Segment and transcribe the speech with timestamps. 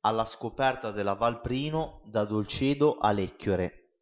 [0.00, 3.92] alla scoperta della Val Prino da Dolcedo a Lecchiore.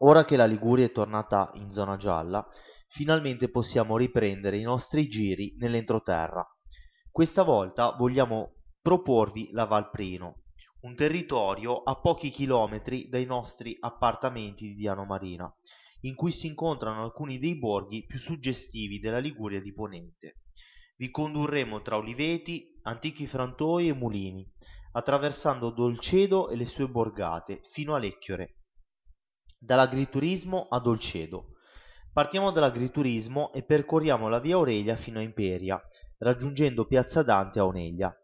[0.00, 2.46] Ora che la Liguria è tornata in zona gialla,
[2.88, 6.44] finalmente possiamo riprendere i nostri giri nell'entroterra.
[7.10, 10.42] Questa volta vogliamo proporvi la Val Prino,
[10.80, 15.52] un territorio a pochi chilometri dai nostri appartamenti di Diano Marina,
[16.00, 20.38] in cui si incontrano alcuni dei borghi più suggestivi della Liguria di Ponente.
[20.96, 24.46] Vi condurremo tra oliveti, antichi frantoi e mulini,
[24.92, 28.56] attraversando Dolcedo e le sue borgate fino a Lecchiore.
[29.58, 31.54] Dall'agriturismo a Dolcedo.
[32.12, 35.80] Partiamo dall'agriturismo e percorriamo la via Aurelia fino a Imperia,
[36.18, 38.14] raggiungendo Piazza Dante a Oneglia.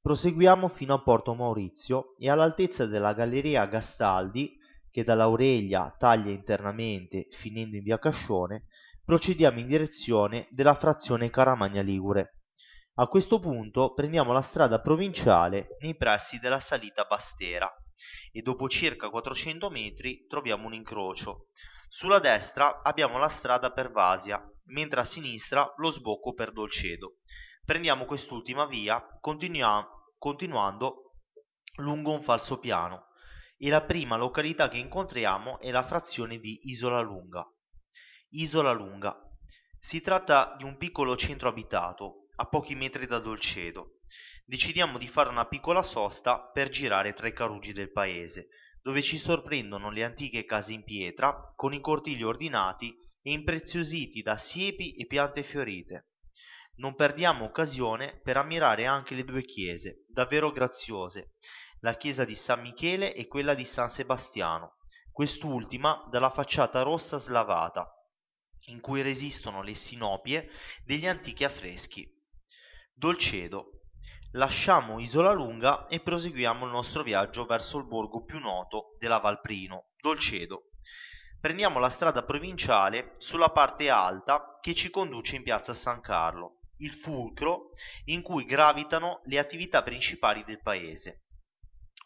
[0.00, 4.58] Proseguiamo fino a Porto Maurizio e all'altezza della Galleria Gastaldi,
[4.90, 8.66] che dall'Aurelia taglia internamente finendo in via Cascione,
[9.10, 12.42] procediamo in direzione della frazione Caramagna Ligure.
[12.98, 17.68] A questo punto prendiamo la strada provinciale nei pressi della salita Bastera
[18.30, 21.48] e dopo circa 400 metri troviamo un incrocio.
[21.88, 27.16] Sulla destra abbiamo la strada per Vasia, mentre a sinistra lo sbocco per Dolcedo.
[27.64, 31.10] Prendiamo quest'ultima via continua- continuando
[31.78, 33.06] lungo un falsopiano
[33.58, 37.44] e la prima località che incontriamo è la frazione di Isola Lunga.
[38.32, 39.20] Isola Lunga.
[39.80, 43.98] Si tratta di un piccolo centro abitato a pochi metri da Dolcedo.
[44.44, 48.50] Decidiamo di fare una piccola sosta per girare tra i carugi del paese,
[48.82, 54.36] dove ci sorprendono le antiche case in pietra con i cortili ordinati e impreziositi da
[54.36, 56.10] siepi e piante fiorite.
[56.76, 61.32] Non perdiamo occasione per ammirare anche le due chiese, davvero graziose,
[61.80, 64.76] la chiesa di San Michele e quella di San Sebastiano,
[65.10, 67.92] quest'ultima dalla facciata rossa slavata,
[68.66, 70.50] in cui resistono le sinopie
[70.84, 72.08] degli antichi affreschi.
[72.92, 73.80] Dolcedo.
[74.32, 79.88] Lasciamo Isola Lunga e proseguiamo il nostro viaggio verso il borgo più noto della Valprino,
[80.00, 80.70] Dolcedo.
[81.40, 86.92] Prendiamo la strada provinciale sulla parte alta che ci conduce in piazza San Carlo, il
[86.94, 87.70] fulcro
[88.04, 91.24] in cui gravitano le attività principali del paese.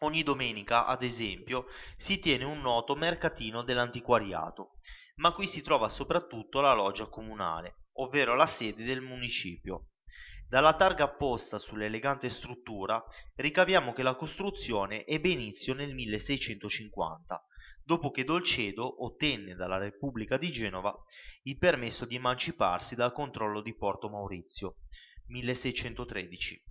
[0.01, 4.77] Ogni domenica, ad esempio, si tiene un noto mercatino dell'antiquariato,
[5.17, 9.91] ma qui si trova soprattutto la loggia comunale, ovvero la sede del municipio.
[10.49, 13.03] Dalla targa apposta sull'elegante struttura
[13.37, 17.45] ricaviamo che la costruzione ebbe inizio nel 1650,
[17.83, 20.95] dopo che Dolcedo ottenne dalla Repubblica di Genova
[21.45, 24.77] il permesso di emanciparsi dal controllo di Porto Maurizio,
[25.27, 26.63] 1613.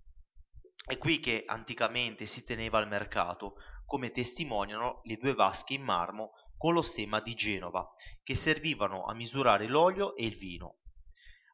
[0.86, 3.56] È qui che anticamente si teneva il mercato,
[3.86, 6.32] come testimoniano le due vasche in marmo
[6.64, 7.86] con lo stemma di Genova,
[8.24, 10.78] che servivano a misurare l'olio e il vino.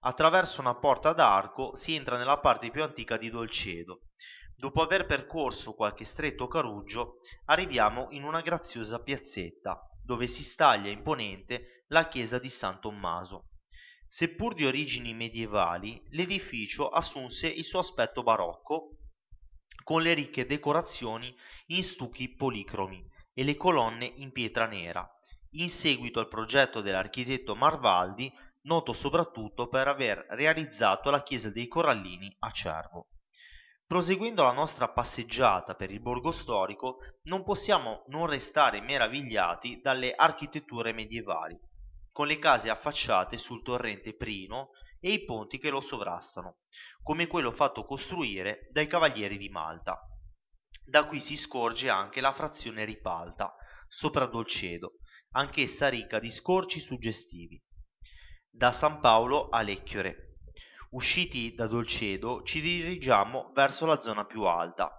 [0.02, 4.02] Attraverso una porta d'arco si entra nella parte più antica di Dolcedo.
[4.56, 7.16] Dopo aver percorso qualche stretto caruggio,
[7.46, 13.48] arriviamo in una graziosa piazzetta, dove si staglia imponente la chiesa di San Tommaso.
[14.06, 18.98] Seppur di origini medievali, l'edificio assunse il suo aspetto barocco
[19.84, 21.36] con le ricche decorazioni
[21.70, 25.10] in stucchi policromi e le colonne in pietra nera,
[25.52, 28.30] in seguito al progetto dell'architetto Marvaldi,
[28.64, 33.08] noto soprattutto per aver realizzato la chiesa dei Corallini a Cervo.
[33.88, 36.98] Proseguendo la nostra passeggiata per il borgo storico,
[37.30, 41.58] non possiamo non restare meravigliati dalle architetture medievali,
[42.12, 46.58] con le case affacciate sul torrente Prino e i ponti che lo sovrastano,
[47.02, 49.98] come quello fatto costruire dai cavalieri di Malta.
[50.90, 53.56] Da qui si scorge anche la frazione Ripalta,
[53.88, 54.94] sopra Dolcedo,
[55.34, 57.62] anch'essa ricca di scorci suggestivi.
[58.50, 60.38] Da San Paolo a Lecchiore.
[60.90, 64.92] Usciti da Dolcedo ci dirigiamo verso la zona più alta.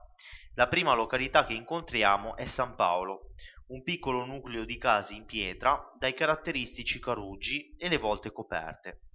[0.55, 3.33] La prima località che incontriamo è San Paolo,
[3.71, 9.07] un piccolo nucleo di case in pietra dai caratteristici caruggi e le volte coperte.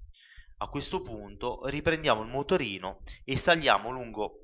[0.57, 4.41] A questo punto riprendiamo il motorino e saliamo lungo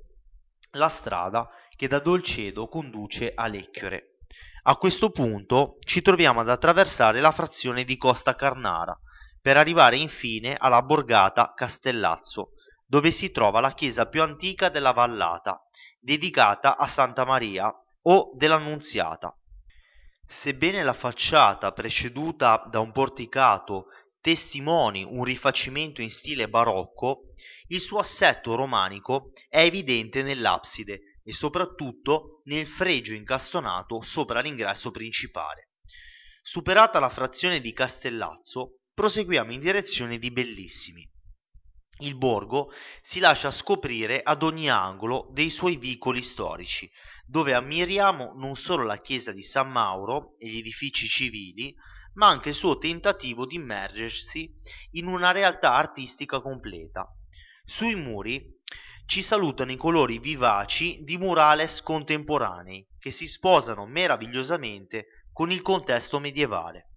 [0.76, 1.50] la strada
[1.82, 4.18] che da Dolcedo conduce a Lecchiore.
[4.66, 8.96] A questo punto ci troviamo ad attraversare la frazione di Costa Carnara
[9.42, 12.52] per arrivare infine alla borgata Castellazzo,
[12.86, 15.60] dove si trova la chiesa più antica della vallata,
[16.00, 17.74] dedicata a Santa Maria
[18.04, 19.36] o dell'Annunziata.
[20.24, 23.86] Sebbene la facciata preceduta da un porticato
[24.22, 27.34] testimoni un rifacimento in stile barocco,
[27.70, 35.70] il suo assetto romanico è evidente nell'abside e soprattutto nel fregio incastonato sopra l'ingresso principale.
[36.42, 41.08] Superata la frazione di Castellazzo, proseguiamo in direzione di Bellissimi,
[42.02, 42.72] il borgo
[43.02, 46.90] si lascia scoprire ad ogni angolo dei suoi vicoli storici,
[47.26, 51.76] dove ammiriamo non solo la chiesa di San Mauro e gli edifici civili,
[52.16, 54.52] ma anche il suo tentativo di immergersi
[54.94, 57.08] in una realtà artistica completa.
[57.64, 58.60] Sui muri
[59.12, 66.18] ci salutano i colori vivaci di murales contemporanei che si sposano meravigliosamente con il contesto
[66.18, 66.92] medievale.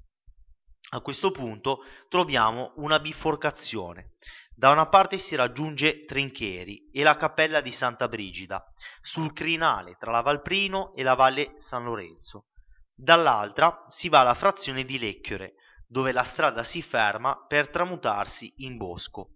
[0.90, 4.12] A questo punto troviamo una biforcazione.
[4.54, 8.64] Da una parte si raggiunge Trincheri e la cappella di Santa Brigida,
[9.00, 12.50] sul crinale tra la Valprino e la Valle San Lorenzo.
[12.94, 15.54] Dall'altra si va alla frazione di Lecchiore,
[15.88, 19.33] dove la strada si ferma per tramutarsi in bosco.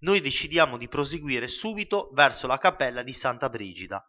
[0.00, 4.02] Noi decidiamo di proseguire subito verso la cappella di Santa Brigida,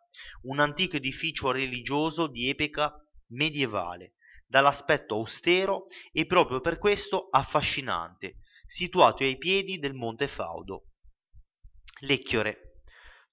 [0.44, 2.94] un antico edificio religioso di epoca
[3.32, 4.14] medievale,
[4.48, 10.86] dall'aspetto austero e proprio per questo affascinante, situato ai piedi del Monte Faudo.
[12.02, 12.84] Lecchiore.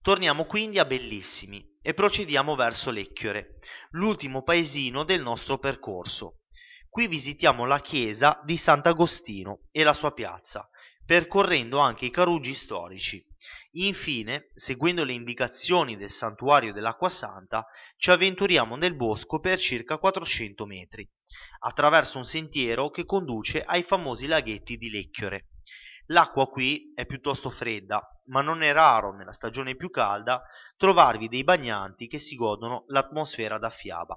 [0.02, 3.58] Torniamo quindi a Bellissimi e procediamo verso Lecchiore,
[3.90, 6.40] l'ultimo paesino del nostro percorso.
[6.88, 10.68] Qui visitiamo la chiesa di Sant'Agostino e la sua piazza,
[11.08, 13.26] percorrendo anche i carugi storici.
[13.78, 17.66] Infine, seguendo le indicazioni del santuario dell'Acqua Santa,
[17.96, 21.10] ci avventuriamo nel bosco per circa 400 metri,
[21.60, 25.46] attraverso un sentiero che conduce ai famosi laghetti di Lecchiore.
[26.08, 30.42] L'acqua qui è piuttosto fredda, ma non è raro nella stagione più calda
[30.76, 34.14] trovarvi dei bagnanti che si godono l'atmosfera da fiaba.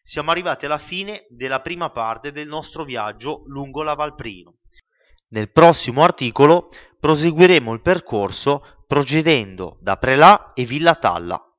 [0.00, 4.56] Siamo arrivati alla fine della prima parte del nostro viaggio lungo la Valprino.
[5.32, 6.70] Nel prossimo articolo
[7.00, 11.51] proseguiremo il percorso procedendo da Prelà e Villa Talla.